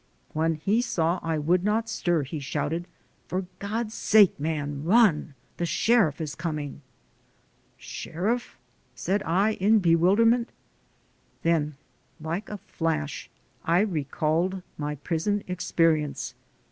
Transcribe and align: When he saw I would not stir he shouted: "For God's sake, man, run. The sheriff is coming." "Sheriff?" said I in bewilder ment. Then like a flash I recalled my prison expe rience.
When 0.33 0.55
he 0.55 0.81
saw 0.81 1.19
I 1.21 1.37
would 1.37 1.63
not 1.63 1.87
stir 1.87 2.23
he 2.23 2.39
shouted: 2.39 2.87
"For 3.27 3.45
God's 3.59 3.93
sake, 3.93 4.39
man, 4.39 4.83
run. 4.83 5.35
The 5.57 5.67
sheriff 5.67 6.19
is 6.19 6.33
coming." 6.33 6.81
"Sheriff?" 7.77 8.57
said 8.95 9.21
I 9.21 9.51
in 9.61 9.77
bewilder 9.77 10.25
ment. 10.25 10.49
Then 11.43 11.75
like 12.19 12.49
a 12.49 12.57
flash 12.57 13.29
I 13.63 13.81
recalled 13.81 14.63
my 14.75 14.95
prison 14.95 15.43
expe 15.47 15.93
rience. 15.93 16.33